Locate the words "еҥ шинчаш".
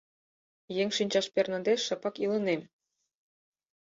0.81-1.27